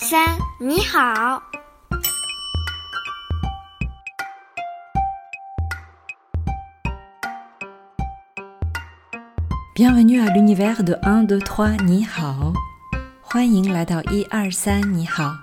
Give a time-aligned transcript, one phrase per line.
[0.58, 1.42] 你好。
[9.74, 12.54] Bienvenue à l'univers de 1, 2, 3, ni hao.
[13.20, 15.34] 欢迎来到一二三你好.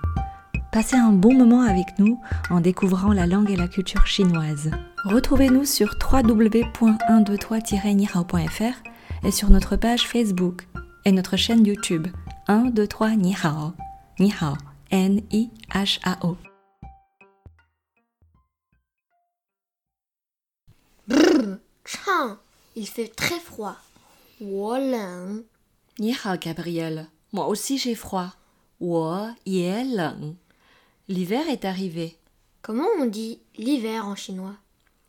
[0.72, 2.20] Passez un bon moment avec nous
[2.50, 4.72] en découvrant la langue et la culture chinoise.
[5.04, 8.74] Retrouvez-nous sur www.123-nihao.fr
[9.22, 10.66] et sur notre page Facebook
[11.04, 12.08] et notre chaîne YouTube
[12.48, 12.88] 1, 2,
[14.21, 14.57] 你好
[14.89, 16.35] ，N I H A O。
[22.75, 23.77] il fait très froid.
[24.41, 27.07] Ni hao Gabriel.
[27.31, 28.31] Moi aussi j'ai froid.
[31.07, 32.17] L'hiver est arrivé.
[32.61, 34.57] Comment on dit l'hiver en chinois?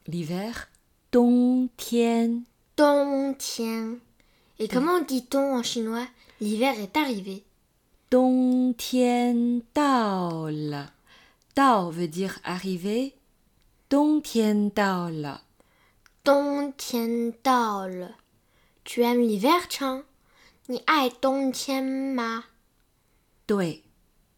[0.07, 0.69] L'hiver
[1.11, 2.43] Dong Tian.
[2.77, 3.97] Dong Tian.
[4.61, 6.07] Et comment dit ton en chinois?
[6.41, 7.43] L'hiver est arrivé.
[8.11, 10.51] Dong Tian Dao
[11.93, 13.15] veut dire arriver.
[13.89, 15.41] Dong Tian Dao La.
[16.25, 18.09] Dong Tian Dao
[18.83, 20.03] Tu aimes l'hiver, Chang?
[20.69, 22.43] Ni ai Dong Tian Ma.
[23.49, 23.85] Oui,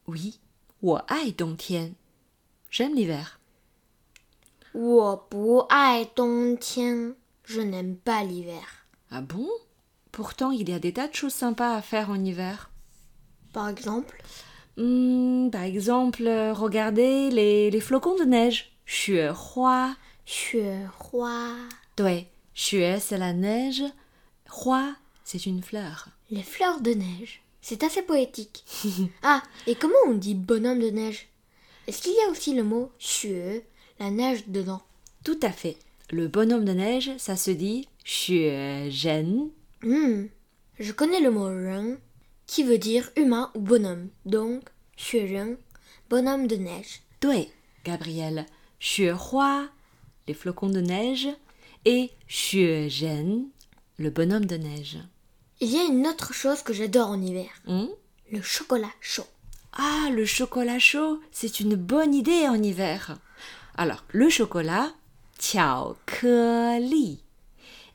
[0.07, 0.39] oui,
[0.83, 1.93] moi ai Dong Tian.
[2.69, 3.41] J'aime l'hiver.
[4.75, 5.21] Je
[7.63, 8.85] n'aime pas l'hiver.
[9.11, 9.49] Ah bon?
[10.11, 12.69] Pourtant, il y a des tas de choses sympas à faire en hiver.
[13.53, 14.23] Par exemple
[14.77, 18.73] hmm, Par exemple, euh, regardez les, les, flocons de neige.
[18.87, 19.21] Xue
[19.57, 19.95] hua.
[20.27, 20.63] Xue
[20.99, 21.51] roi.
[22.01, 23.83] Ouais, xue c'est la neige,
[24.49, 26.09] roi c'est une fleur.
[26.31, 27.43] Les fleurs de neige.
[27.61, 28.65] C'est assez poétique.
[29.23, 31.29] ah, et comment on dit bonhomme de neige?
[31.87, 33.63] Est-ce qu'il y a aussi le mot xue,
[34.01, 34.83] la neige dedans?
[35.25, 35.77] Tout à fait.
[36.11, 39.51] Le bonhomme de neige, ça se dit xue zhen.
[39.83, 40.25] Mmh.
[40.79, 41.97] Je connais le mot ren
[42.53, 44.11] qui veut dire humain ou bonhomme.
[44.27, 44.65] Donc,
[44.99, 45.57] Xuren,
[46.11, 47.01] bonhomme de neige.
[47.23, 47.49] Doué,
[47.83, 48.45] Gabriel.
[48.79, 49.71] Xuehua,
[50.29, 51.29] les flocons de neige,
[51.87, 53.47] et Xuezhen,
[53.97, 54.99] le bonhomme de neige.
[55.61, 57.49] Il y a une autre chose que j'adore en hiver.
[57.67, 57.87] Hmm?
[58.31, 59.27] Le chocolat chaud.
[59.73, 63.17] Ah, le chocolat chaud, c'est une bonne idée en hiver.
[63.79, 64.93] Alors, le chocolat,
[66.79, 67.23] li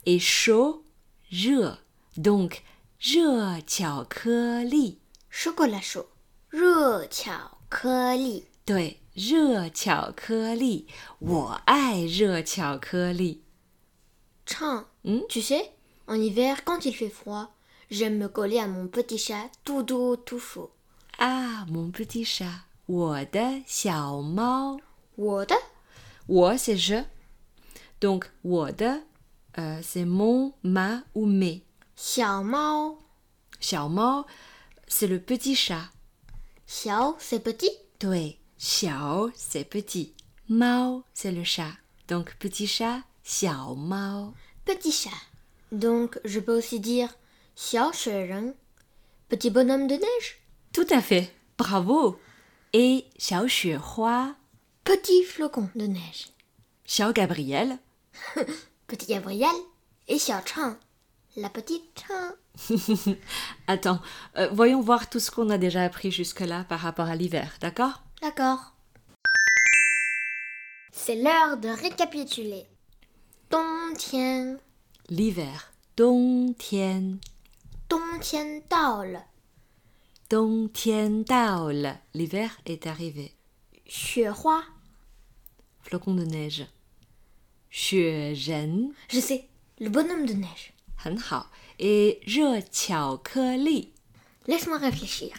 [0.08, 0.84] et chaud,
[1.32, 1.72] je.
[2.16, 2.64] Donc,
[2.99, 4.99] 热巧克力.
[5.31, 6.07] Chocolat chaud.
[6.51, 8.45] 热巧克力。
[8.65, 10.87] 对，热巧克力，
[11.19, 13.43] 我爱热巧克力。
[14.47, 15.71] Chang, Hmm tu sais,
[16.07, 17.49] en hiver, quand il fait froid,
[17.91, 20.71] j'aime me coller à mon petit chat tout doux, tout chaud.
[21.19, 24.79] Ah, mon petit chat，我的小猫。
[25.15, 25.57] 我的
[26.27, 27.05] 我 c'est je.
[28.01, 29.03] Donc 我的
[29.57, 31.63] euh, c'est mon, ma ou mes.
[32.00, 33.00] 小猫.
[33.60, 34.26] Xiao Mao,
[34.88, 35.90] c'est le petit chat.
[36.68, 37.72] Xiao, c'est petit
[38.04, 40.14] Oui, Xiao, c'est petit.
[40.48, 41.72] Mao, c'est le chat.
[42.08, 44.36] Donc petit chat, Xiao Mao.
[44.64, 45.10] Petit chat.
[45.72, 47.10] Donc je peux aussi dire
[47.56, 48.54] Xiao Shuren,
[49.28, 50.38] petit bonhomme de neige
[50.74, 52.20] Tout à fait, bravo.
[52.74, 54.36] Et Xiao Xuehua,
[54.84, 56.28] petit flocon de neige.
[56.86, 57.80] Xiao Gabriel,
[58.88, 59.56] petit Gabriel
[60.08, 60.76] et Xiao Chang,
[61.38, 62.04] la petite.
[63.68, 64.02] Attends,
[64.38, 68.02] euh, voyons voir tout ce qu'on a déjà appris jusque-là par rapport à l'hiver, d'accord?
[68.22, 68.74] D'accord.
[70.92, 72.66] C'est l'heure de récapituler.
[73.52, 74.58] Dong tian.
[75.10, 75.72] L'hiver.
[75.96, 77.18] Dong tian.
[77.88, 79.04] Dong tian dao.
[80.30, 80.70] Dong.
[82.14, 83.32] L'hiver est arrivé.
[83.88, 84.64] Xue hua.
[85.84, 86.66] Flocon de neige.
[87.72, 89.48] Xue Je sais,
[89.80, 90.74] le bonhomme de neige.
[90.97, 91.51] 很好.
[91.79, 93.93] Et 热巧克力
[94.47, 95.33] Laisse-moi réfléchir.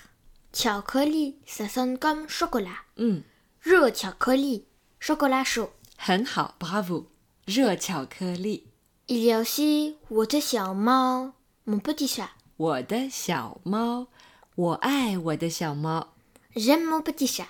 [0.51, 2.83] 巧克力, ça sonne comme chocolat.
[2.97, 3.23] 嗯
[3.61, 4.66] 热巧克力,
[4.99, 5.69] chocolat chaud.
[5.97, 7.05] 很好 bravo
[7.45, 8.67] 热巧克力
[9.07, 11.33] Il y a aussi 我的小猫,
[11.66, 12.29] mon petit chat.
[12.57, 14.07] 我的小猫
[14.55, 16.13] 我爱我的小猫
[16.55, 17.47] J'aime mon petit chat.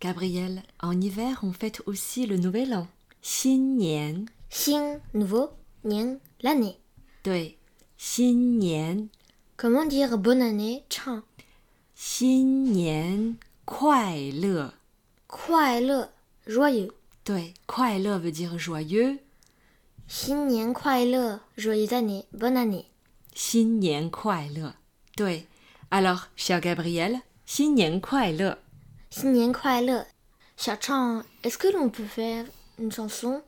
[0.00, 2.86] Gabriel, en hiver, on fête aussi le nouvel an.
[3.20, 5.50] 新年 Xin, nouveau,
[5.84, 6.78] nian, l'année.
[7.24, 7.58] 对
[7.96, 9.08] 新年
[9.56, 11.22] Comment dire bonne année, Chang
[11.94, 13.36] 新年
[13.66, 14.72] 快乐
[15.26, 16.08] 快乐,
[16.46, 16.90] joyeux.
[17.24, 19.18] 对快乐 veut dire joyeux
[20.08, 22.86] 新年快乐, joyeuse année, bonne année.
[23.34, 24.74] 新年快乐
[25.16, 25.46] 对
[25.90, 28.58] alors cher Gabriel 新年快乐
[29.10, 30.04] 新年快乐.
[30.56, 32.44] Chang, est-ce que l'on peut faire
[32.78, 33.42] une chanson,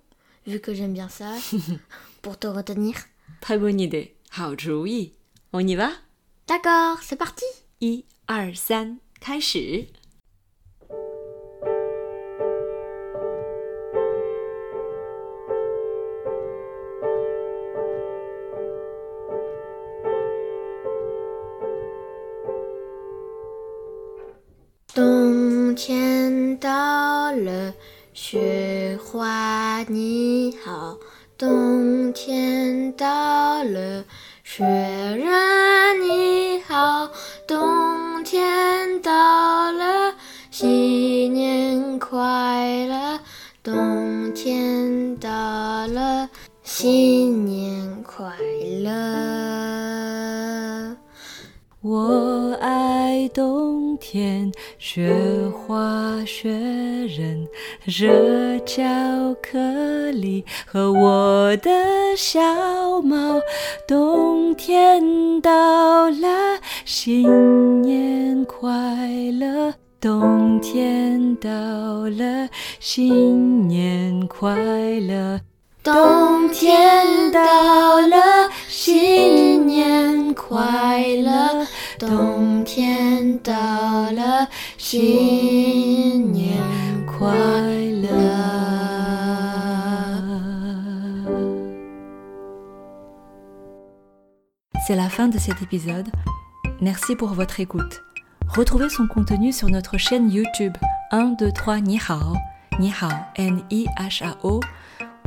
[0.47, 1.35] vu que j'aime bien ça,
[2.23, 2.95] pour te retenir
[3.40, 5.14] 太不你的好主意，
[5.52, 6.02] 欧尼吧。
[6.46, 7.44] 大哥，c'est parti！
[7.80, 9.88] 一二三，开始。
[24.94, 27.74] 冬天到了，
[28.14, 30.98] 雪花你好。
[31.38, 34.04] 冬天到了，
[34.44, 37.12] 雪人你好。
[37.46, 40.16] 冬天到了，
[40.50, 43.20] 新年快乐。
[43.62, 45.30] 冬天到
[45.86, 46.28] 了，
[46.64, 48.34] 新年快
[48.82, 48.90] 乐。
[51.82, 53.67] 我爱冬
[54.00, 55.12] 天，雪
[55.52, 57.48] 花雪人，
[57.86, 58.84] 热巧
[59.42, 61.72] 克力和我的
[62.16, 62.40] 小
[63.02, 63.40] 猫。
[63.88, 68.72] 冬天到了，新年快
[69.40, 69.74] 乐！
[70.00, 72.50] 冬天到了，
[72.80, 74.56] 新年快
[75.00, 75.42] 乐！
[75.84, 81.66] 冬天到了，新年快乐！
[81.99, 84.49] 冬天到了，
[84.79, 86.57] 新年
[87.07, 88.09] 快乐！
[94.87, 96.09] C'est la fin de cet épisode.
[96.81, 98.03] Merci pour votre écoute.
[98.49, 100.77] Retrouvez son contenu sur notre chaîne YouTube
[101.13, 102.35] 1, 2, 3 Ni Hao,
[102.81, 104.59] Ni Hao, N-I-H-A-O,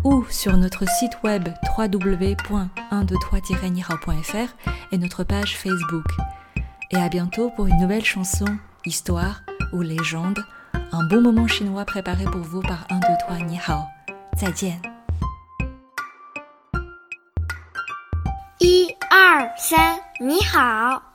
[0.03, 1.47] ou sur notre site web
[1.77, 4.49] www.123-nihao.fr
[4.91, 6.05] et notre page Facebook.
[6.91, 8.45] Et à bientôt pour une nouvelle chanson,
[8.85, 9.41] histoire
[9.73, 10.39] ou légende,
[10.91, 13.85] un bon moment chinois préparé pour vous par 1, 2, 3 Ni Hao.
[14.35, 14.81] 再见。
[18.59, 21.08] 一二三，你好。